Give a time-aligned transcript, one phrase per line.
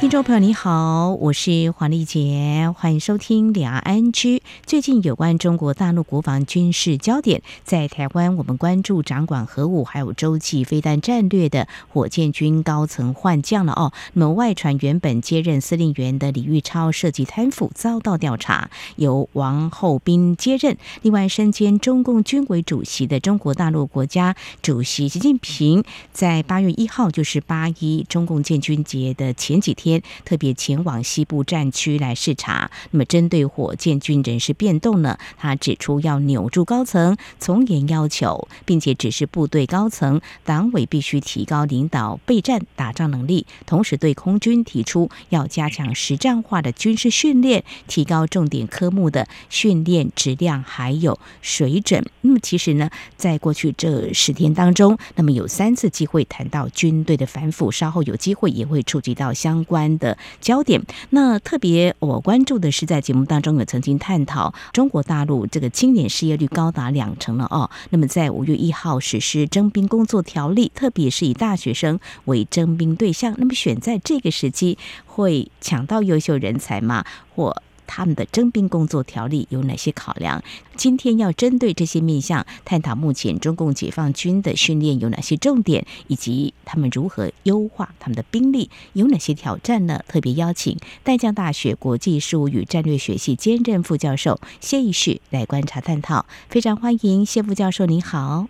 [0.00, 4.40] 听众朋友你好，我是黄丽杰，欢迎收听两岸 ING。
[4.64, 13.92] 最近有关中国大陆国防军事焦点，在台湾我们关注掌管核武还有洲际飞弹战略的火箭军高层换将了哦。
[14.14, 20.78] 那么外传原本接任司令员的李玉超涉及贪腐遭到调查，由王厚斌接任。
[21.02, 29.89] 另外身兼中共军委主席的中国大陆国家主席习近平，在八月一号就是八一中共建军节的前几天。
[30.24, 32.70] 特别前往西部战区来视察。
[32.90, 52.04] 那么，针对火箭军人事变动呢，他指出要扭住高层从严要求，并且指示部队高层党委必须提高领导备战打仗能力，同时对空军提出要加强实战化的军事训练，提高重点科目的训练质量还有水准。
[52.20, 59.79] 那么，其实呢，在过去这十天当中，那么有三次机会谈到军队的反腐，稍后有机会也会触及到相关。
[59.98, 67.70] 的焦点，那特别我关注的是，在节目当中有曾经探讨中国大陆这个青年失业率高达两成了哦。
[67.90, 77.04] 那么在五月一号实施征兵工作条例，特别是以大学生为征兵对象，那么选在这个时期会抢到优秀人才吗？
[77.34, 80.40] 或他们的征兵工作条例有哪些考量？
[80.76, 90.00] 今天要针对这些面向探讨，目前中共解放军的训练有哪些重点，以及他们如何优化他们的兵力，有哪些挑战呢？
[90.06, 96.24] 特别邀请淡江大学国际事务与战略学系兼任副教授谢义旭来观察探讨。
[96.48, 98.46] 非常欢迎谢副教授，您好。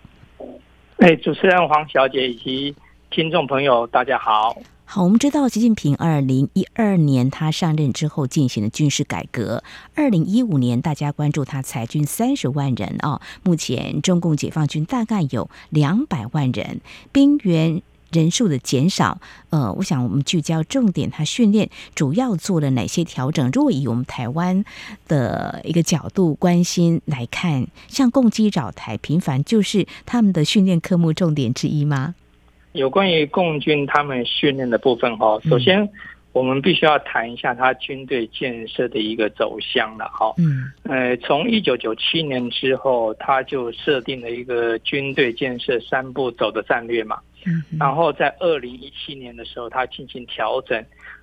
[0.97, 2.75] 哎，主持人黄小姐以及
[3.09, 4.55] 听众朋友，大家好。
[4.93, 9.63] 好，我们知道习近平二零一二年他上任之后进行了军事改革。
[9.95, 13.21] 二零一五年，大家关注他裁军三十万人哦。
[13.41, 16.81] 目前中共解放军大概有两百万人，
[17.13, 19.21] 兵员人数的减少。
[19.51, 23.49] 呃，我想我们聚焦重点，他训练主要做了哪些调整？
[23.51, 24.65] 如果以我们台湾
[25.07, 32.15] 的一个角度关心来看，像共机扰台频繁，就是他们的训练科目重点之一吗？
[32.73, 35.87] 有关于共军他们训练的部分哈，首先
[36.31, 40.33] 我们必须要谈一下他军队建设的一个走向了哈。
[40.37, 47.19] 嗯，呃，从一九九七年之后，他就设定了一个军队建设三步走的战略嘛。
[47.45, 50.81] 嗯，然后在二零一七年的时候，他进行调整，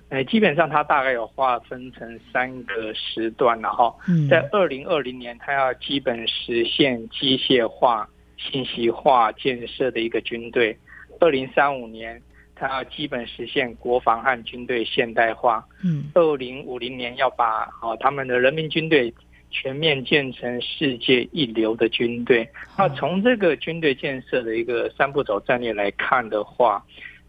[0.09, 3.91] 呃，基本上他大概有划分成三个时段了哈。
[4.07, 8.07] 嗯在二零二零年，他要基本实现机械化、
[8.37, 10.77] 信息化建设的一个军队。
[11.19, 12.21] 二零三五年，
[12.55, 15.65] 他要基本实现国防和军队现代化。
[15.83, 19.13] 嗯，二零五零年要把哦他们的人民军队
[19.49, 22.47] 全面建成世界一流的军队。
[22.77, 26.83] 那从这个军队建设的一个三步走战略来看的话，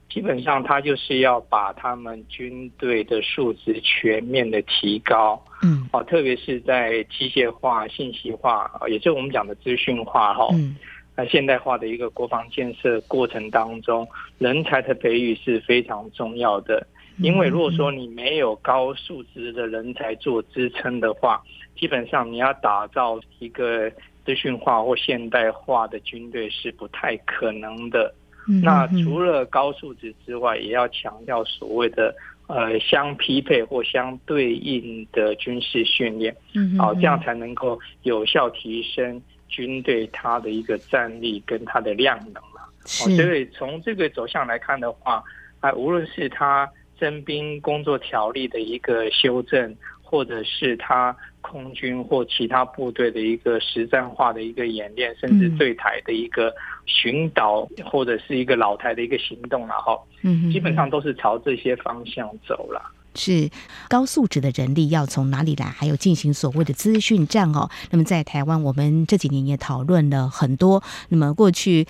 [0.08, 5.42] 基本上他就是要把他们军队的素质全面的提高。
[5.62, 10.48] 嗯，哦，特别是在机械化、信息化，也就是我们讲的资讯化哈。
[10.52, 10.76] 嗯。
[11.26, 14.06] 现代化的一个国防建设过程当中，
[14.38, 16.86] 人才的培育是非常重要的。
[17.18, 21.42] 因为如果说你没有高素质的人才做支撑的话，
[21.76, 23.90] 基本上你要打造一个
[24.24, 28.14] 资讯化或现代化的军队是不太可能的。
[28.62, 32.14] 那除了高素质之外，也要强调所谓的
[32.46, 36.34] 呃相匹配或相对应的军事训练，
[36.78, 39.20] 好，这样才能够有效提升。
[39.50, 45.22] 军队它的一个战力跟它的量能嘛，所以从这个走向来看的话，
[45.60, 56.54] 啊，无论是它征兵工作条例的一个修正，或者是它空军或其他部队的一个实战化的一个演练，甚至对台的一个
[56.86, 62.80] 巡导，或者是一个老台的一个行动了哈，嗯，基本上都是朝这些方向走了。
[63.20, 63.50] 是
[63.88, 65.66] 高素质的人力要从哪里来？
[65.66, 67.68] 还有进行所谓的资讯战哦。
[67.90, 70.82] 那么在台湾，我们这几年也讨论了很多。
[71.10, 71.86] 那么过去。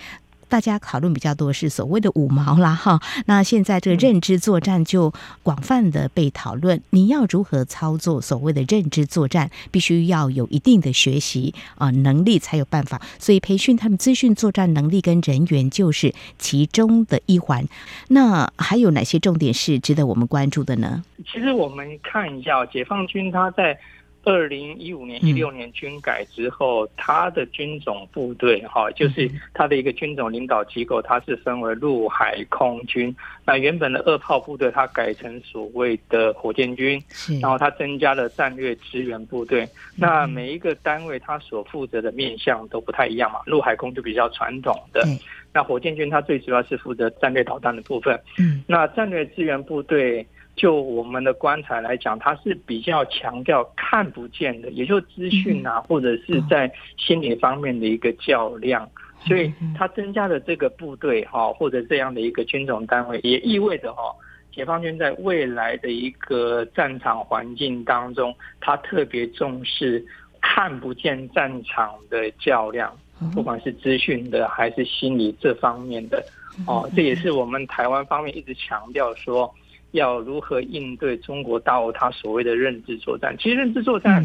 [0.51, 5.13] 大家讨论比较多是所谓的五毛啦哈，那现在这个认知作战就
[5.43, 6.81] 广泛的被讨论。
[6.89, 13.01] 你要如何操作所谓的认知作战，必须要有一定的学习啊能力才有办法。
[13.17, 17.65] 所以培训他们资讯作战能力跟人员就是其中的一环。
[18.09, 21.01] 那还有哪些重点是值得我们关注的呢？
[21.31, 23.79] 其实我们看一下解放军他在
[24.23, 33.15] 二零一五年、一六年军改之后，他的军种部队哈，就是他的一个军种领导机构，它是分为陆海空军。
[33.45, 37.01] 那原本的二炮部队，它改成所谓的火箭军，
[37.41, 39.67] 然后它增加了战略支援部队。
[39.95, 45.03] 那每一个单位它所负责的面向都不太一样嘛，陆海空就比较传统的。
[45.51, 48.19] 那火箭军它最主要是负责战略导弹的部分。
[48.67, 50.25] 那战略支援部队。
[50.55, 58.87] 就我们的观察来讲，它是比较强调看不见的，也就是资讯啊，或者是在心理方面的一个较量，
[59.25, 64.13] 所以它增加了这个部队哈，或者这样的一个军种单位，也意味着哈，
[64.53, 70.05] 解放军在未来的一个战场环境当中，它特别重视
[70.41, 72.95] 看不见战场的较量，
[73.33, 76.23] 不管是资讯的还是心理这方面的。
[76.67, 79.51] 哦，这也是我们台湾方面一直强调说。
[79.91, 83.35] 要如何应对中国大陆它所谓的认知作战？
[83.37, 84.23] 其实认知作战，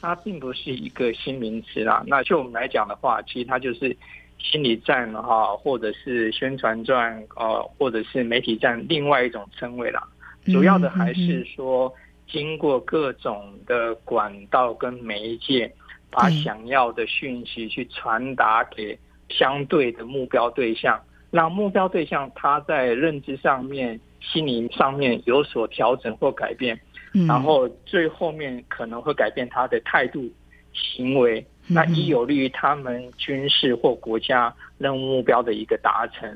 [0.00, 2.02] 它并不是一个新名词啦。
[2.06, 3.96] 那就我们来讲的话，其实它就是
[4.38, 10.02] 心理战哈，或者是宣传战，呃，或者是媒体战，另外一种称谓啦。
[10.46, 11.92] 主要的还是说，
[12.28, 15.70] 经过各种的管道跟媒介，
[16.08, 18.96] 把想要的讯息去传达给
[19.28, 21.00] 相对的目标对象，
[21.32, 23.98] 让目标对象他在认知上面。
[24.20, 26.78] 心理上面有所调整或改变，
[27.26, 30.30] 然后最后面可能会改变他的态度、
[30.72, 36.30] 行为，那以有利于他们军事或国家任务目标的一个达成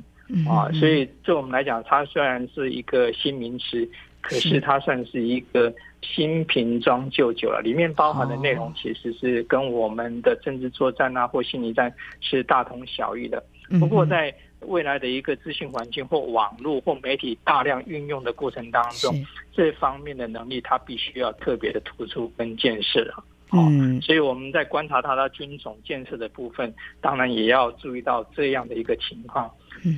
[0.49, 0.71] 啊。
[0.73, 3.89] 所以对我们来讲，它虽然是一个新名词，
[4.21, 5.73] 可是它算是一个
[6.03, 7.61] 新瓶装旧酒了。
[7.63, 13.43] 里面包含的内容其实是跟我们的政治作战啊或心理战是大同小异的。
[13.79, 14.35] 不过在
[14.65, 19.15] 未来的一个资讯环境或网络或媒体大量运用的过程当中，
[19.53, 23.23] 这方面的能力它必须要特别的突出跟建设啊。
[23.53, 29.47] 嗯，所以我们在观察它的军种建设的部分，当然也要注意到这样的一个情况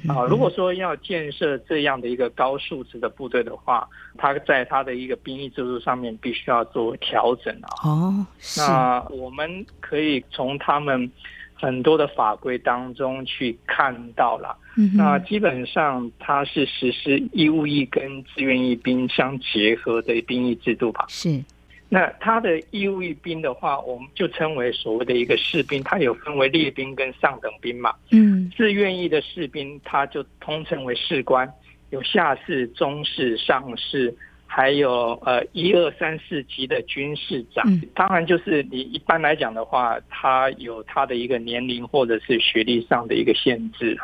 [0.09, 0.27] 啊。
[0.29, 7.89] 如果说要建设这样的一个高素质的部队的话，它在它的一个兵役制度上面必须要做调整啊。
[7.89, 8.27] 哦，
[8.59, 11.11] 那我们可以从他们。
[11.59, 14.57] 很多的法规当中去看到了，
[14.95, 21.07] 那基本上它是实施义务役跟志愿役兵相结合的兵役制度吧？
[21.09, 21.43] 是。
[21.89, 27.95] 那他的义务役兵的话，我们就称为所谓的一个士兵，它有分为列兵跟上等兵嘛。
[28.11, 28.51] 嗯。
[28.57, 31.49] 自愿役的士兵，他就通称为士官，
[31.91, 34.15] 有下士、中士、上士。
[34.57, 37.63] 还有呃一二三四级的军事长，
[37.95, 43.95] 当然就是你一般来讲的话，他有他的一个年龄或者是学历上的一个限制。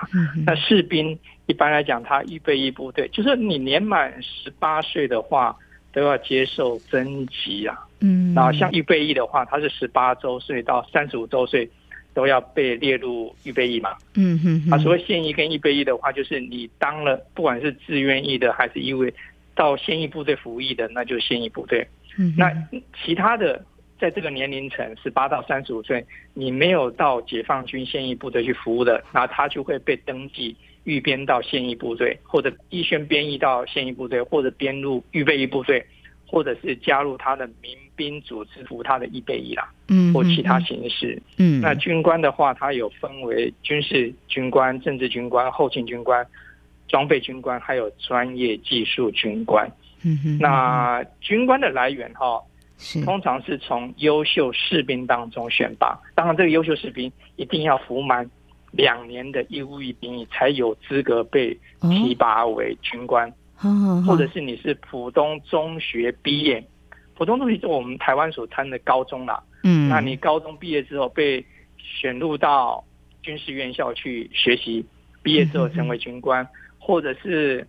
[0.44, 5.56] 那士兵一般来讲，他预备役部队，就是你年满十八岁的话，
[5.90, 7.74] 都要接受征集啊。
[8.00, 11.66] 嗯，然后像预备役的话，他是十八周岁到三十五周岁
[12.12, 13.96] 都要被列入预备役嘛。
[14.16, 19.14] 嗯哼，啊，所谓现役跟预备役的话，就是你当了不管是自愿役的还是义务役。
[19.54, 21.86] 到现役部队服役的，那就是现役部队。
[22.18, 22.52] 嗯，那
[23.04, 23.64] 其他的
[23.98, 26.04] 在这个年龄层十八到三十五岁，
[26.34, 35.84] 你没有到解放军现役部队去服务的，那他就会被登记预编到现役部队，或者预先编役到现役部队，或者编入预备役部队，
[36.26, 39.70] 或者是加入他的民兵组织服他的预备役啦。
[39.88, 41.20] 嗯，或其他形式。
[41.38, 46.26] 嗯，那军官的话，他有分为军事军官、政治军官、后勤军官。
[46.92, 49.66] 装备军官还有专业技术军官，
[50.04, 52.38] 嗯哼，那军官的来源哈，
[53.02, 55.98] 通常是从优秀士兵当中选拔。
[56.14, 58.30] 当然，这个优秀士兵一定要服满
[58.72, 63.32] 两年的义务役兵役，才有资格被提拔为军官。
[64.06, 66.62] 或者是你是普通中学毕业，
[67.14, 69.42] 普通中学就我们台湾所称的高中啦。
[69.62, 71.42] 嗯，那你高中毕业之后被
[71.78, 72.84] 选入到
[73.22, 74.84] 军事院校去学习，
[75.22, 76.46] 毕业之后成为军官。
[76.84, 77.64] 或者是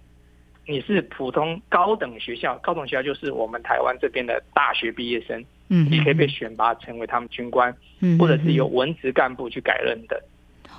[0.65, 5.39] 你是普通高等学校，高等学校就是我们台湾这边的大学毕业生，
[5.69, 10.19] 嗯，你可以被选拔成为他们军官，嗯，或者是由文职干部去改任的，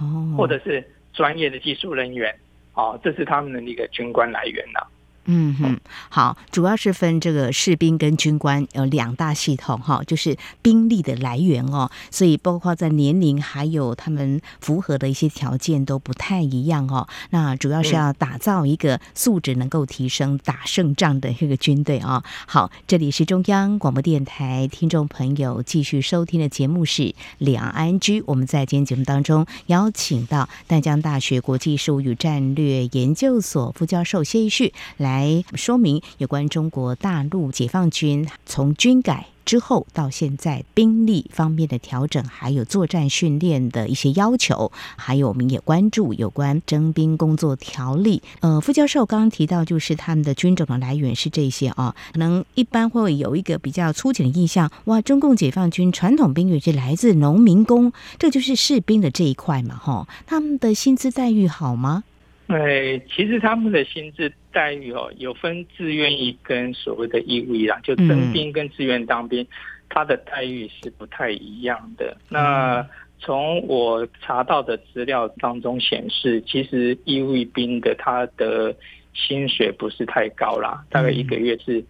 [0.01, 2.35] 哦，或者是专业的技术人员，
[2.75, 4.81] 哦，这是他们的那个军官来源呐。
[5.27, 17.09] 嗯哼，好，主要是分这个士兵跟军官有两大系统哈，就是兵力的来源哦，所以包括在年龄还有他们符合的一些条件都不太一样哦。
[17.31, 22.23] 那主要是要打造一个素质能够提升、打胜仗的一个军队啊。
[22.47, 35.14] 好，这里是中央广播电台听众朋友继续收听的节目是两岸 ING，我们在今天节目当中邀请到淡江大学国际事务与战略研究所副教授谢一旭来。
[35.15, 48.23] 来说明有关中国大陆解放军从军改之后到现在兵力方面的调整，还有作战训练的一些要求，还有我们也关注有关征兵工作条例。
[48.41, 62.03] 呃，副教授刚刚提到，就是他们的军种的来源是这些啊，可能一般会有一个比较粗浅的印象，哇，中共解放军传统兵役是来自农民工，这就是士兵的这一块嘛，哈，他们的薪资待遇好吗？
[62.47, 69.47] 哎，其实他们的薪资待遇哦，有分自愿役跟所谓的义务役啦，就征兵跟自愿当兵，
[69.89, 72.17] 他的待遇是不太一样的。
[72.29, 72.87] 那
[73.19, 78.75] 从我查到的资料当中显示，其实义务役兵的他的
[79.15, 81.81] 薪水不是太高啦，大概一个月是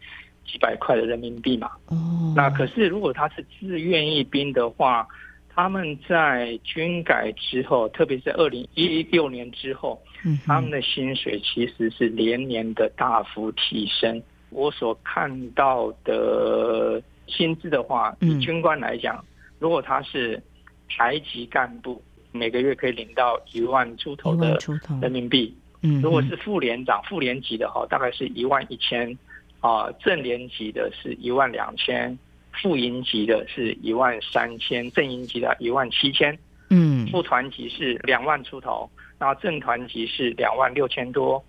[0.47, 1.73] 几百块的人民币嘛。
[1.87, 5.09] 哦，那可是如果他是自愿役兵的话，
[5.53, 10.01] 他们在军改之后，特别是二零一六年之后，
[10.47, 14.23] 他们的薪水其实是连年的大幅提升。
[14.51, 19.25] 我所看到的薪资的话，以军官来讲，
[19.59, 20.43] 如果他是
[20.89, 22.03] 排级干部，
[22.33, 24.59] 每个月可以领到一万出头的
[25.01, 25.55] 人民币。
[25.83, 29.17] 嗯如果是副连长、副连级的话，大概是一万一千
[29.61, 32.17] 啊，正连级的是一万两千。
[32.63, 36.39] 副营级的是一万三千，正营级的一万七千，
[36.71, 38.89] 嗯，副团级是两万出头，
[39.25, 41.43] 然后正团级是两万六千多，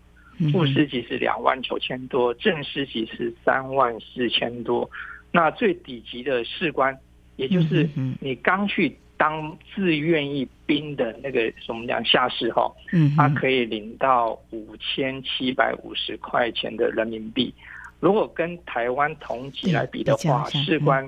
[0.50, 4.90] 副师级是两万九千多，正师级是三万四千多。
[5.30, 6.98] 那最底级的士官，
[7.36, 7.86] 也就是
[8.22, 17.54] 你刚去当志愿役兵的那个什么讲下士哈，嗯，他可以领到五千七百五十块钱的人民币。
[18.00, 21.06] 如果跟台湾同级来比的话，士官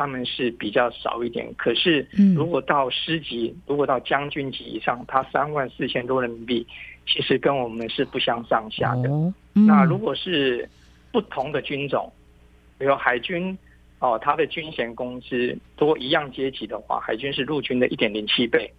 [0.00, 1.46] 他们是比较少一点。
[1.58, 6.66] 可是，如果到师级，如果到将军级以上，他三万四千多人民币，
[7.06, 9.10] 其实跟我们是不相上下的。
[9.52, 10.66] 那如果是
[11.12, 12.10] 不同的军种，
[12.78, 13.54] 比如海军
[13.98, 18.72] 哦，他的军衔工资如果一样阶级的话，海军是陆军的一点零七倍，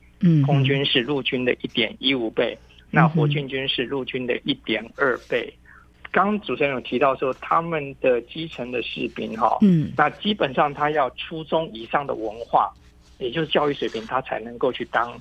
[0.44, 2.58] 空军是陆军的一点一五倍，
[2.90, 5.54] 那火箭军是陆军的一点二倍。
[6.12, 12.70] 刚主持人有提到说，他们的基层的士兵哈，嗯，那基本上他要初中以上的文化，
[13.18, 15.14] 也就是教育水平，他才能够去当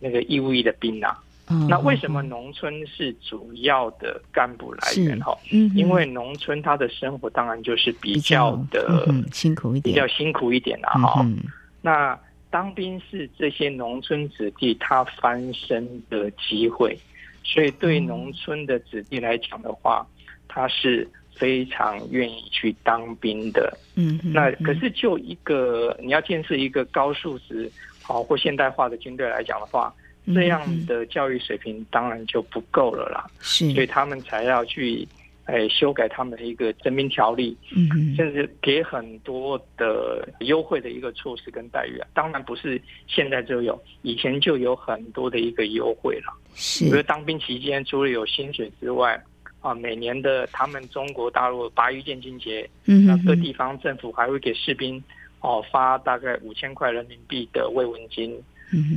[0.00, 1.16] 那个义务役的兵啊。
[1.48, 5.32] 嗯，那为什么农村是主要的干部来源哈？
[5.52, 11.22] 嗯，因为农村他的生活当然就是比较的辛苦一点，比较辛苦一点啊哈。
[11.24, 11.38] 嗯，
[11.80, 12.18] 那
[12.50, 16.98] 当兵是这些农村子弟他翻身的机会，
[17.44, 20.04] 所以对农村的子弟来讲的话。
[20.54, 29.90] 他是非常愿意去当兵的，嗯，那可是就一个你要建设一个高素质好或现代化的军队来讲的话，
[30.34, 35.08] 这样的教育水平当然就不够了啦，是，所以他们才要去
[35.46, 49.18] 诶修改他们的一个征兵条例，嗯，甚至给很多的优惠的一个措施跟待遇啊，当然不是现在就有，以前就有很多的一个优惠了，是，比如当兵期间除了有薪水之外。
[49.62, 55.02] 啊，每年的他们中国大陆八一建军节，那各地方政府还会给士兵
[55.40, 58.36] 哦发大概五千块人民币的慰问金，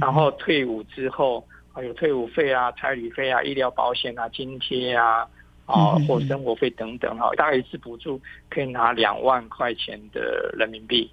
[0.02, 5.28] 然后退伍之后还有退伍费啊、差旅费啊、医疗保险啊、津贴啊，
[5.68, 8.20] 啊或生活费等等哈，大概一次补助
[8.50, 11.08] 可以拿两万块钱的人民币，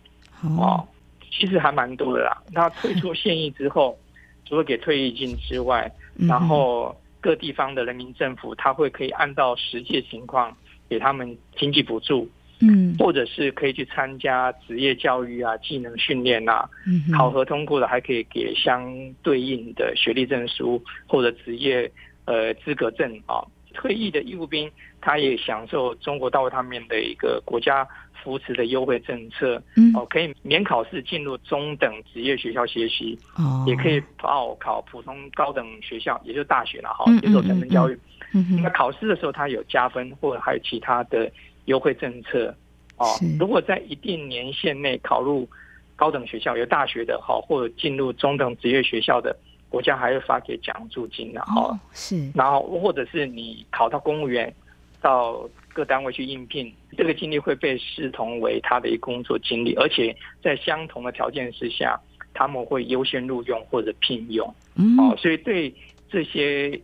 [0.59, 0.83] 哦，
[1.31, 2.43] 其实还蛮多的啦。
[2.51, 3.99] 那退出 现役之后，
[4.47, 6.97] 除了给退役金之外，然后。
[7.23, 10.55] 各地方的人民政府，他会可以按照实际情况
[10.91, 12.29] 给他们经济补助，
[12.61, 21.91] 嗯，或者是可以去参加职业教育啊、技能训练啊，嗯，考核通过的还可以给相对应的学历证书或者职业
[22.27, 23.41] 呃资格证啊。
[23.75, 24.71] 退役的义务兵，
[25.03, 27.87] 他也享受中国大陆他们的一个国家
[28.23, 29.61] 扶持的优惠政策，
[29.95, 37.99] 哦，可以免考试进入中等职业学校学习，哦，也可以报考普通高等学校，也就是大学了哈，接受成人教育。
[38.63, 41.31] 那考试的时候，他有加分，或者还有其他的
[41.65, 42.55] 优惠政策，
[42.97, 43.07] 哦，
[43.39, 45.47] 如果在一定年限内考入
[45.97, 49.37] 高等学校，有大学的哈，或者进入中等职业学校的。
[49.69, 54.55] 国家还会发给奖助金，然后是，然后或者是你考到公务员，
[55.03, 62.01] 到各单位去应聘，这个经历会被视同为他的一工作经历，而且在相同的条件之下，
[62.33, 64.47] 他们会优先录用或者聘用。
[64.99, 65.75] 哦，所以对
[66.09, 66.81] 这些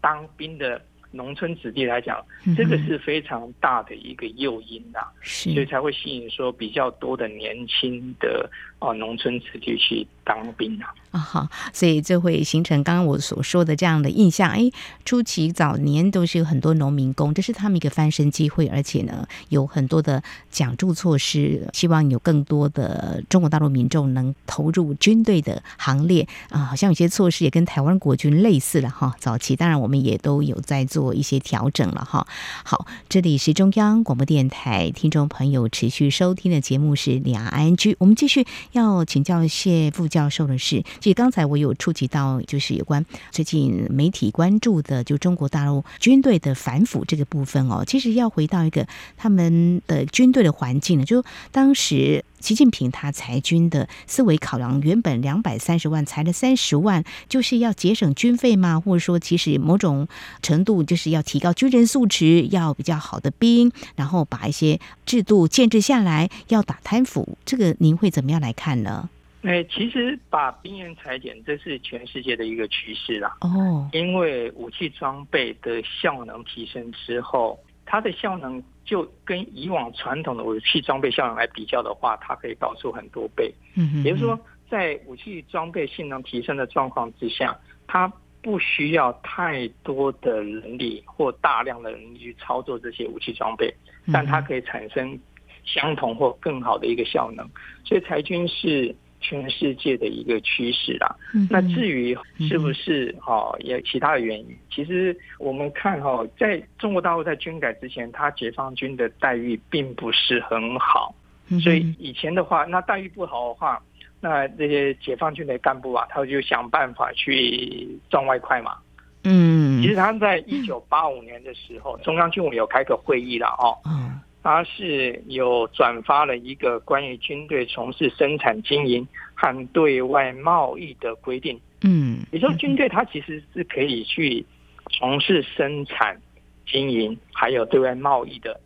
[0.00, 2.24] 当兵的农村子弟来讲，
[2.56, 8.48] 这个是非常大的一个诱因呐，所以才会吸引说比较多的年轻的
[8.78, 10.94] 啊农村子弟去当兵啊。
[11.12, 14.48] 啊，好，所以这会形成刚刚我所说的这样的印象。
[14.48, 14.70] 哎，
[15.04, 26.60] 初期早年都是有很多农民工，这是他们一个翻身机会，而且呢，有很多的奖助措施，希望有更多的中国大陆民众能投入军队的行列啊。
[26.60, 29.14] 好像有些措施也跟台湾国军类似了哈。
[29.18, 32.26] 早期当然我们也都有在做一些调整了哈。
[32.64, 40.84] 好，这里是中央广播电台听众朋友持续收听的节目是两岸 ING，我们继续要请教谢副教授的是。
[41.00, 47.82] 其实刚才我有触及到，就是有关最近媒体关注的，就中国大陆军队的反腐这个部分哦。
[47.86, 58.78] 其实要回到一个他们的军队的环境呢，就当时习近平他裁军的思维考量，原本两百三十万裁了三十万，就是要节省军费吗？
[58.78, 60.06] 或者说，其实某种
[60.42, 69.08] 程度就是要提高军人素质，要比较好的兵，然后把一些制度建制下来，要打贪腐，这个您会怎么样来看呢？
[69.42, 73.36] 哎，其实把兵员裁减，这是全世界的一个趋势啦。
[73.40, 83.52] 哦，因为武器装备的效能提升之后，它的效能就跟以往传统的武器装备效能来比较的话，它可以高出很多倍。
[83.74, 84.38] 嗯哼，也就是说，
[84.70, 87.58] 在武器装备性能提升的状况之下，
[87.88, 88.06] 它
[88.42, 93.74] 不需要太多的人力或大量的人力去操作这些武器装备，
[94.12, 95.18] 但它可以产生
[95.64, 97.44] 相同或更好的一个效能。
[97.84, 98.94] 所以裁军是。
[99.22, 101.16] 全世界的一个趋势啦。
[101.48, 104.46] 那至于是不是哈有其他的原因？
[104.70, 111.14] 其实我们看哈，在中国大陆在军改之前，他解放军的待遇并不是很好。
[111.62, 113.82] 所以以前的话，那待遇不好的话，
[114.20, 118.76] 那这些解放军的干部啊，他就想办法去赚外快嘛。
[119.24, 123.78] 嗯，其实他在一九八五年的时候，中央军委有开个会议了哦。
[123.86, 124.20] 嗯。
[124.42, 131.58] 他是有转发了一个关于军队从事生产经营和对外贸易的规定。
[131.82, 134.44] 嗯，你说军队它其实是可以去
[134.90, 136.20] 从事生产
[136.66, 138.60] 经营还有对外贸易的。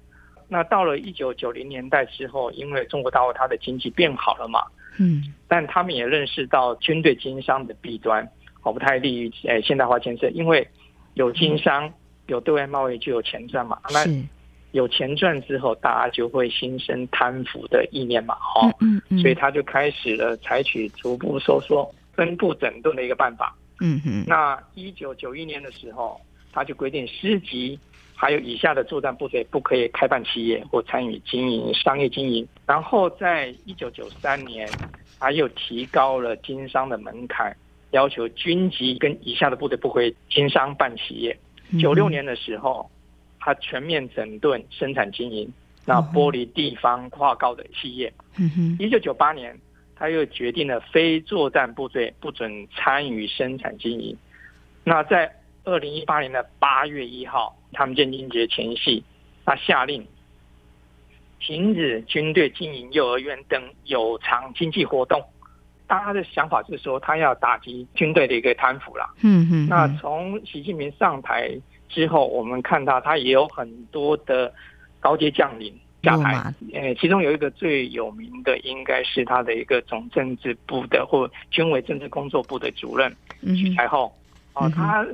[0.49, 4.62] 那到了一九九零年代之后，因为中国大陆它的经济变好了嘛，
[4.99, 8.26] 嗯，但他们也认识到军队经商的弊端，
[8.61, 10.66] 好不太利于诶现代化建设，因为
[11.14, 11.92] 有经商
[12.26, 13.78] 有对外贸易就有钱赚嘛。
[13.90, 14.04] 那
[14.76, 24.23] 有钱赚之后，大家就会心生贪腐的意念嘛，哈，嗯嗯，所以他就开始了采取逐步收缩、分布整顿的一个办法，嗯嗯。
[24.26, 26.21] 那一九九一年的时候，
[26.52, 27.80] 他就规定师级
[28.15, 32.47] 还有以下的作战部队不可以开办企业或参与经营商业经营。
[32.67, 34.69] 然后在一九九三年，
[35.19, 37.50] 他又提高了经商的门槛，
[37.93, 41.34] 要求军级跟以下的部队不可以经商办企业。
[41.80, 42.86] 九六年的时候。
[43.47, 45.49] 他全面整顿生产经营，
[45.85, 48.13] 那剥离地方跨高的企业。
[48.76, 49.56] 一九九八年，
[49.95, 54.17] 他又决定了非作战部队不准参与生产经营。
[54.82, 55.32] 那在
[55.63, 59.04] 二零一八年的八月一号，他们建军节前夕，
[59.45, 60.04] 他下令
[61.39, 65.23] 停止军队经营幼儿园等有偿经济活动。
[65.87, 69.09] 大家的想法是说，他要打击军队的一个贪腐啦。
[69.23, 69.69] 嗯嗯。
[69.69, 71.56] 那从习近平上台。
[71.88, 74.52] 之后，我们看到他也有很多的
[75.00, 84.12] 高阶将领下台，呃，其中有一个最有名的，应该是他的一个总政治部的或军委政治工作部的主任徐才厚。
[84.54, 85.06] 哦，他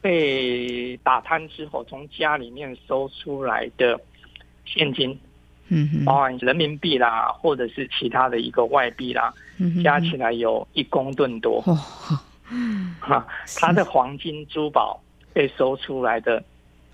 [0.00, 4.00] 被打贪之后，从家里面搜出来的
[4.64, 5.16] 现金，
[5.68, 9.32] 嗯，包含人民币啦，或者是其他的一个外币啦，
[9.84, 11.60] 加起来有一公吨多。
[13.00, 13.26] 哈，
[13.60, 15.00] 他的黄金珠宝。
[15.32, 16.42] 被搜出来的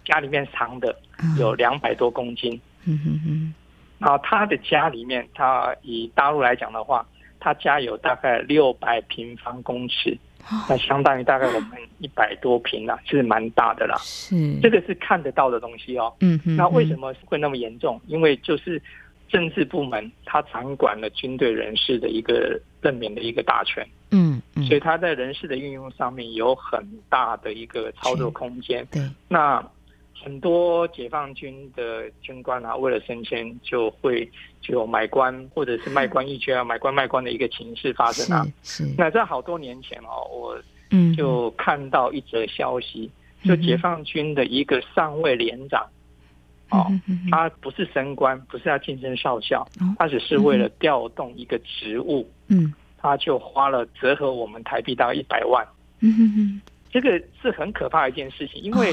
[0.05, 0.95] 家里面藏的
[1.39, 3.55] 有两百多公斤，嗯哼哼。
[3.99, 7.07] 然后他的家里面，他以大陆来讲的话，
[7.41, 10.15] 他家有大概六百平方公尺，
[10.69, 13.97] 那相当于大概我们一百多平啦，是蛮大的啦。
[14.01, 16.13] 是，这个是看得到的东西哦。
[16.21, 16.57] 嗯哼。
[16.57, 17.99] 那为什么会那么严重？
[18.07, 18.81] 因为就是
[19.31, 23.83] 政治部门他掌管了军队人士的一个任免的一个大权。
[24.11, 24.36] 嗯。
[24.67, 28.87] 所以他在人事的运用上面有很大的一个操作空间。
[28.91, 29.65] 对，那
[30.15, 34.29] 很多解放军的军官啊，为了升迁，就会
[34.61, 38.45] 就买官或者是卖官一圈啊，买官卖官的一个情势发生啊。
[38.63, 38.85] 是。
[38.85, 40.59] 是那在好多年前哦，我
[41.15, 43.11] 就看到一则消息，
[43.45, 45.87] 就解放军的一个上尉连长，
[46.71, 46.87] 哦，
[47.31, 52.29] 他不是升官，不是要晋升少校，他只是为了调动一个职务。
[52.49, 52.73] 嗯。
[53.07, 55.65] 他就花了折合我们台币大概一百万，
[56.01, 58.93] 嗯哼哼，这个是很可怕的一件事情，因为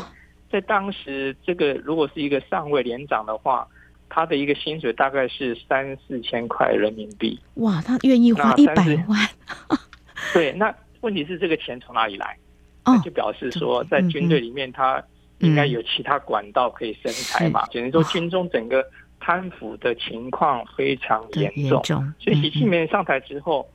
[0.51, 3.67] 在当时，这个如果是一个上位连长的话，
[4.09, 7.39] 他的一个薪水大概是三四千块人民币。
[7.55, 8.75] 哇，他愿意花一百
[9.07, 9.27] 万？
[10.31, 10.71] 对，那
[11.01, 12.37] 问题是这个钱从哪里来？
[12.85, 15.03] 那就表示说，在军队里面，他
[15.39, 17.65] 应该有其他管道可以生财嘛。
[17.71, 18.85] 只能说，军中整个
[19.19, 21.81] 贪腐的情况非常严重。
[22.19, 23.67] 所以，习近平上台之后，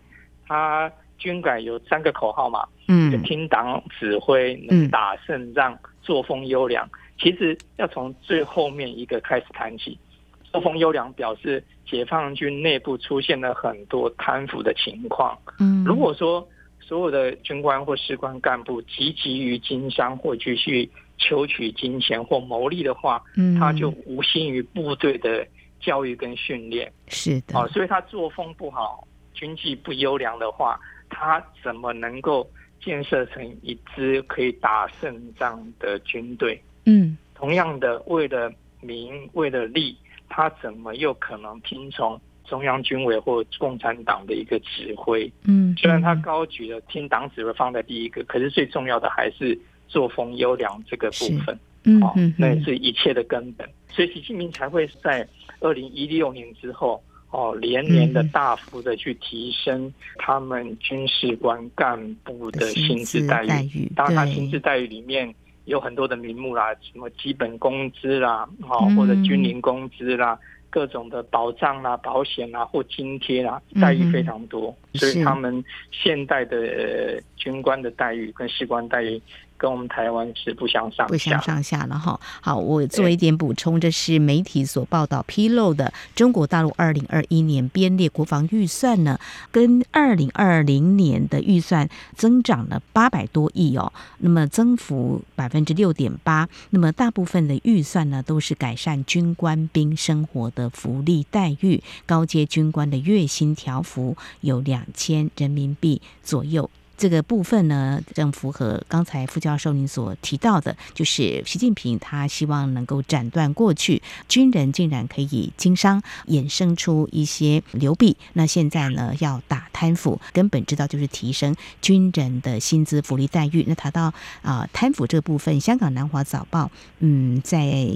[0.49, 6.89] 他军改有三个口号嘛，嗯，就听党指挥，能打胜仗，作风优良。
[7.21, 9.99] 其实要从最后面一个开始谈起。
[10.45, 15.37] 作风优良表示，解放军内部出现了很多贪腐的情况。
[15.59, 16.49] 嗯，如果说
[16.81, 25.47] 所有的军官或士官干部积极于经商或继续求取金钱或牟利的话，嗯，他就无心于部队的
[25.81, 26.91] 教育跟训练。
[27.09, 29.07] 是的，哦，所以他作风不好，
[29.39, 32.49] 军纪不优良的话，他怎么能够
[32.83, 36.61] 建设成一支可以打胜仗的军队？
[36.87, 39.97] 嗯，同样的，为了民，为了利。
[40.31, 45.33] 他怎么又可能听从中央军委或共产党的一个指挥？
[45.45, 51.59] 嗯，虽然他高举了听党指挥放在第一个，可是最重要的还是作风优良这个部分。
[51.85, 53.67] 嗯，哦，那也是一切的根本。
[53.89, 55.27] 所以习近平才会在
[55.61, 63.91] 二零一六年之后，哦，连年的大幅的去提升他们军事官干部的薪资待遇。
[63.95, 65.35] 当然，他薪资待遇里面。
[65.65, 70.39] 有很多的名目啦，什么基本工资啦，好或者军龄工资啦，
[70.71, 75.63] 各种的保障啦、保险啦或津贴啦，待遇非常多，所以他们
[75.93, 79.21] 现代的军官的待遇跟士官待遇。
[79.59, 82.19] 跟我们台湾是不相上下，不相上下了哈。
[82.41, 85.93] 好，我做一点补充，这是媒体所报道披露的。
[86.15, 89.19] 中国大陆二零二一年编列国防预算呢，
[89.51, 96.49] 跟二零二零年的预算增长了八百多亿哦，那么增幅百分之六点八。
[96.71, 106.71] 那么大部分的预算呢，都是改善军官兵生活的福利待遇，高阶军官的月薪调幅有两千人民币左右。
[106.99, 118.17] 这个部分呢，正符合刚才副教授您所提到的，就是习近平他希望能够斩断过去军人竟然可以经商，衍生出一些流弊。
[118.33, 123.65] 那现在呢，要打贪腐，根本之道就是提升军人的薪资福利待遇。
[123.69, 127.87] 那谈到啊、贪腐这部分，香港南华早报嗯，在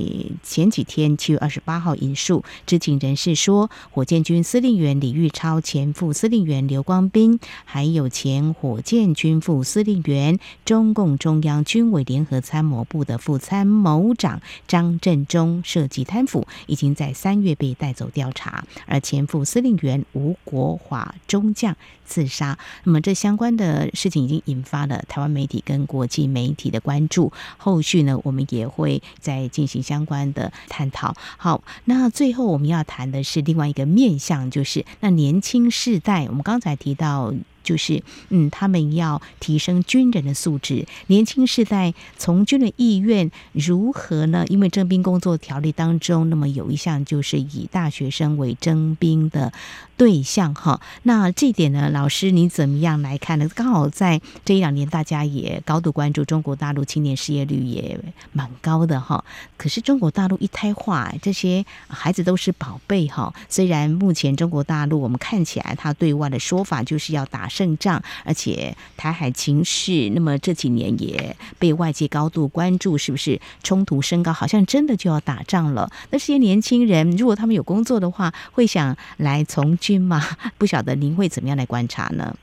[0.44, 18.66] 前几天七月二十八号引述知情人士说，火箭军司令员李玉超、前副司令员刘光斌，还有前火箭建军副司令员、中共中央军委联合参谋部的副参谋长张振中涉及贪腐，已经在三月被带走调查。
[18.84, 21.74] 而前副司令员吴国华中将
[22.04, 27.32] 自杀，那么这相关的事情已经引发了台湾媒体跟国际媒体的关注。
[27.56, 31.16] 后续呢，我们也会再进行相关的探讨。
[31.38, 37.32] 好，那最后我们要谈的是另外一个面向，就是那年轻世代，我们刚才提到。
[37.62, 44.44] 就是，嗯，他们要提升军人的素质，年轻世代从军的意愿如何呢？
[44.48, 49.52] 因为征兵工作条例当中，那么有一项就是以大学生为征兵的
[49.96, 50.80] 对象，哈。
[51.04, 53.48] 那这点呢，老师你怎么样来看呢？
[53.54, 57.98] 刚好在这一两年，大家也高度关注中国大陆青年失业率也
[58.32, 59.24] 蛮高的，哈。
[59.56, 63.32] 可是中国大陆一胎化，这些孩子都是宝贝，哈。
[63.48, 67.48] 虽然目前中国大陆我们看起来，他对外的说法就是要打。
[67.52, 74.32] 胜仗，而且台海情势，那么这几年也被外界高度关注，是不是冲突升高？
[74.32, 75.90] 好像真的就要打仗了。
[76.10, 80.22] 那这些年轻人，如果他们有工作的话，会想来从军吗？
[80.56, 82.34] 不晓得您会怎么样来观察呢？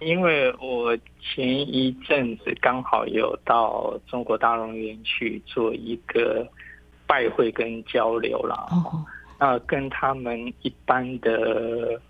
[0.00, 6.46] 因为我前一阵子刚好有到中国大陆园去做一个
[7.06, 9.04] 拜会跟交流了，哦，
[9.38, 12.00] 那跟他们一般的。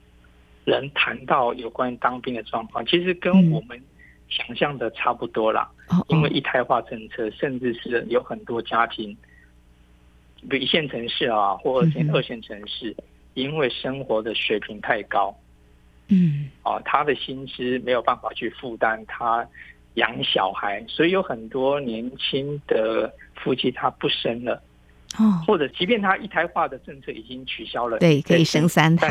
[0.67, 3.81] 人谈到有关于当兵的状况，其实跟我们
[4.29, 5.71] 想象的差不多啦。
[5.93, 9.17] 嗯、因为一胎化政策，甚至是有很多家庭，
[10.51, 12.93] 比如一线城市啊，或二线二线城市，
[13.35, 15.33] 因为生活的水平太高，
[16.09, 19.47] 嗯，啊，他的薪资没有办法去负担他
[19.95, 24.61] 养小孩，所以有很多年轻的夫妻他不生了，
[25.17, 29.09] 哦，或者即便他一胎化的政策已经取消了，对，可以生三胎。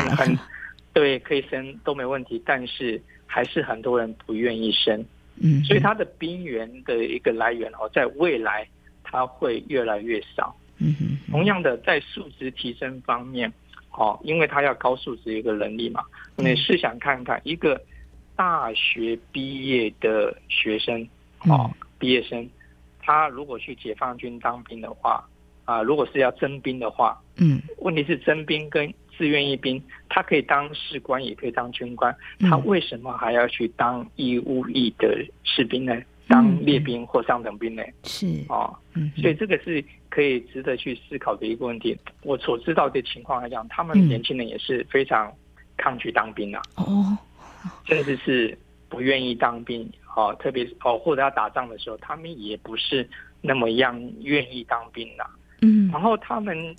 [0.96, 5.04] 对，可以生都没问题，但是还是很多人不愿意生，
[5.38, 8.66] 嗯，所以它的兵源的一个来源哦，在未来
[9.04, 11.30] 它会越来越少，嗯哼。
[11.30, 13.52] 同样的，在素质提升方面，
[13.90, 16.02] 哦，因为他要高素质一个能力嘛，
[16.36, 17.78] 你试想看看，一个
[18.34, 21.06] 大学毕业的学生，
[21.40, 22.48] 哦，毕业生，
[23.02, 25.22] 他如果去解放军当兵的话，
[25.66, 35.94] 啊，如果是要征兵的话，嗯，问题是征兵跟志愿役兵，他可以当士官，也可以当军官，他为什么还要去当义务役的士兵呢？
[36.28, 37.82] 当列兵或上等兵呢？
[38.02, 41.96] 是哦，嗯，所以这个是可以值得去思考的一个问题。
[42.22, 45.32] 我所知道的情况来讲，他们年轻人也是非常
[45.76, 47.16] 抗拒当兵啊，哦，
[47.86, 49.88] 甚至是不愿意当兵。
[50.16, 53.08] 哦，特别是哦，或者要打仗的时候，他们也不是
[53.42, 55.24] 那么样愿意当兵的。
[55.60, 56.74] 嗯，然后他们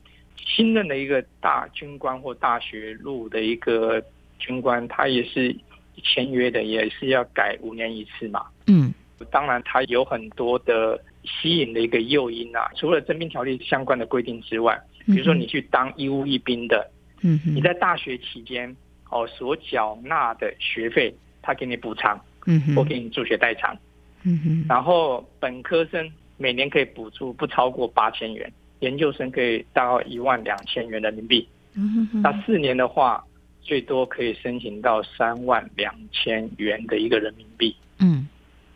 [0.45, 4.01] 新任的一个大军官或大学入的一个
[4.39, 5.55] 军官，他也是
[6.03, 8.45] 签约的，也是要改五年一次嘛。
[8.67, 8.93] 嗯，
[9.31, 16.89] 当然他有很多的吸引的一个诱因啊，除了征兵条例相关的规定之外，比如说你去当义务役兵的，
[17.21, 18.75] 嗯，你在大学期间
[19.09, 22.19] 哦所缴纳的学费，他给你补偿。
[22.49, 23.77] 嗯，我给你助学代偿，
[24.23, 33.23] 嗯哼，然后本科生每年可以补助不超过八千元，研究生可以到一万两千元人民币，嗯哼，那四年的话，
[33.61, 38.27] 最多可以申请到三万两千元的一个人民币，嗯，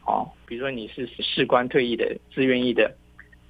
[0.05, 2.93] 哦，比如说你是士官退役的、自愿役的，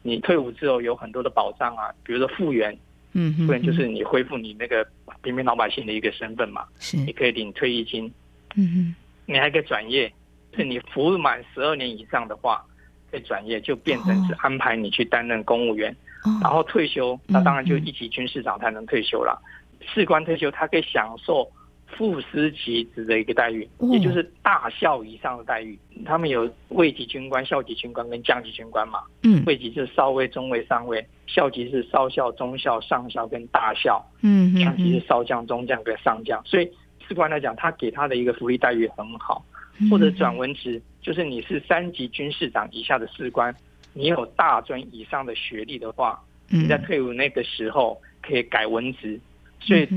[0.01, 2.77] 你退伍之后有很多的保障啊，比如说复员，
[3.13, 4.85] 嗯哼，复员就是你恢复你那个
[5.21, 8.11] 平民老百姓的一个身份嘛，是，你可以领退役金，
[8.55, 8.95] 嗯哼。
[9.27, 10.11] 你还可以转业，
[10.57, 12.61] 是你服务满十二年以上的话，
[13.09, 15.95] 可以转业，就变成是安排你去担任公务员，
[16.41, 19.41] 然后退休，那当然就一级军士长才能退休了。
[19.81, 21.49] 士官退休，他可以享受
[21.87, 25.77] 副司级职的一个待遇，也就是大校以上的待遇。
[26.05, 28.99] 他们有尉级军官、校级军官跟将级军官嘛？
[29.23, 34.03] 嗯，尉级是少尉、中尉、上尉，校级是少校、中校、上校跟大校。
[34.21, 36.71] 嗯，将级是少将、中将跟上将，所以。
[37.07, 39.43] 士官来讲，他给他的一个福利待遇很好，
[39.89, 43.53] 或者转文职，就是你是三级军士长以下的士官，
[43.93, 49.19] 你有大专以上的学历的话，你在退伍那个时候可以改文职，
[49.59, 49.87] 所以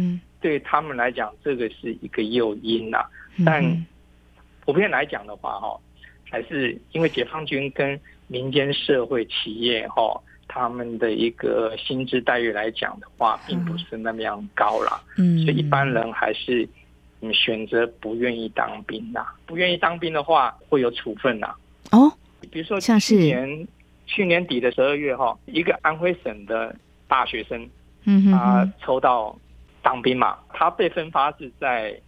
[0.41, 3.05] 对他们来讲，这个是一个诱因呐。
[3.45, 3.87] 但
[4.65, 5.79] 普遍来讲的话，哈，
[6.31, 16.69] 还是因为解放军跟民间社会企业哈，他们的一个薪资待遇来讲的话，并不是那么样高了，所以一般人还是。
[17.21, 19.35] 你选择不愿意当兵呐、啊？
[19.47, 21.47] 不愿意当兵的话，会有处分呐、
[21.89, 21.97] 啊。
[21.99, 22.13] 哦，
[22.51, 23.67] 比如说去年
[24.07, 26.75] 去年底的十二月哈，一个安徽省的
[27.09, 27.69] 大学生，
[28.05, 29.37] 嗯，他抽到
[29.83, 31.99] 当兵嘛，他被分发是在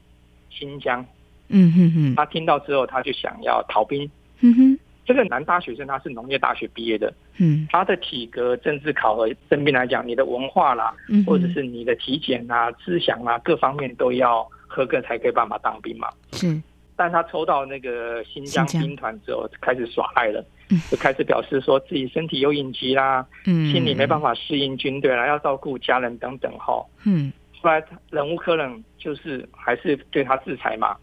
[0.51, 1.05] 新疆，
[1.49, 10.95] 嗯哼哼，他听到之后他就想要逃兵，嗯哼，这个男大学生他是农业大学毕业的，嗯，他的体格、政治考核、征兵来讲，你的文化啦，
[11.27, 14.47] 或者是你的体检啊、思想啊，各方面都要。
[14.69, 16.09] 合格才可以办法当兵嘛？
[16.33, 16.61] 是，
[16.97, 18.67] 但他抽到那个新疆。
[18.67, 20.45] 兵团之后，开始耍赖了，
[20.91, 30.97] 就开始表示说自己身体有隐疾啦，嗯，心里没办法适应军队啦，要照顾家人等等哈，嗯，后来忍无可忍，就是还是对他制裁嘛，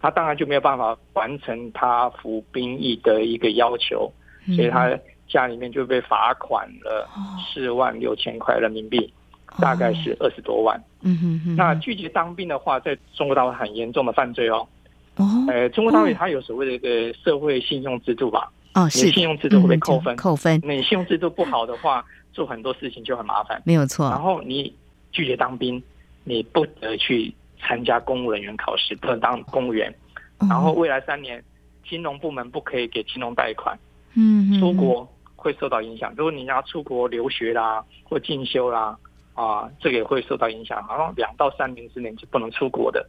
[0.00, 4.12] 他当然就没有办法完成他服兵役的一个要求，
[4.54, 4.90] 所以他
[5.28, 7.08] 家里面就被罚款了
[7.52, 9.12] 四万六千块人民币。
[9.58, 10.78] 大概是二十多万。
[11.00, 11.56] 嗯哼哼。
[11.56, 14.68] 那拒绝当兵的话，在中国大陆很严重的犯罪哦。
[15.16, 15.24] 哦。
[15.48, 18.52] 呃，中国大陆它有所谓的一个社会信用制度吧？
[18.74, 19.10] 哦，是。
[19.10, 20.16] 信用制度会被扣分。
[20.16, 20.60] 扣分。
[20.62, 23.60] 那你信用制度不好的话，做很多事情就很麻烦。
[23.64, 24.08] 没有错。
[24.10, 24.74] 然后你
[25.12, 25.82] 拒绝当兵，
[26.24, 29.94] 你不得去参加公务人员考试，不能当公务员。
[30.40, 31.42] 然后未来三年，
[31.88, 33.78] 金融部门不可以给金融贷款。
[34.14, 34.58] 嗯。
[34.60, 36.12] 出国会受到影响。
[36.16, 38.96] 如果你要出国留学啦，或进修啦。
[39.34, 43.08] 啊，这个也会受到影响，然后两到三年之内就不能出国的。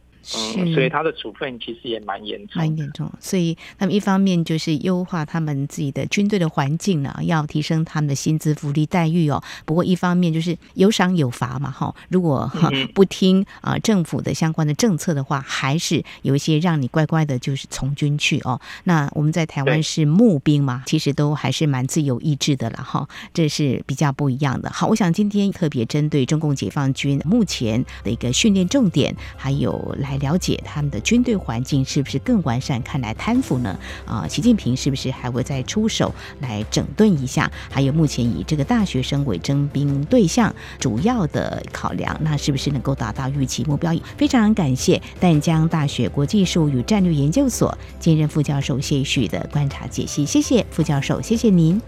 [0.56, 3.10] 嗯，所以他的处分其实也蛮严重，蛮严重。
[3.18, 9.42] 所以他们一方面就是优化他们自己的军队的环境呢，要提升他们的薪资福利待遇哦。
[9.64, 11.94] 不过一方面就是有赏有罚嘛，哈。
[12.10, 12.50] 如果
[12.94, 18.60] 不听啊政府的相关的政策的话，还是有一些让你乖乖的，就是从军去哦。
[18.84, 23.08] 那我们在台湾是募兵嘛，其实都还是蛮自由意志的了哈。
[23.32, 24.70] 这是比较不一样的。
[24.70, 30.09] 好，我想今天特别针对中共解放军目前的一个训练重点，还有来。
[30.10, 32.82] 来了解他们的军队环境是不是更完善？
[32.82, 33.78] 看来贪腐呢？
[34.04, 37.48] 啊，习近平是不是还会再出手来整顿一下？
[37.70, 43.94] 还有目前以这个大学生为征兵对象，主要的考量，那是不是能够达到预期目标？
[44.16, 50.26] 非常感谢淡江大学国际事务与战略研究所兼任副教授谢旭的观察解析。
[50.26, 51.80] 谢谢副教授，谢谢您。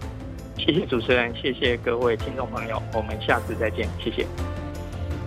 [0.57, 4.62] 谢谢主持人，谢谢各位听众朋友，我们下次再见，谢谢。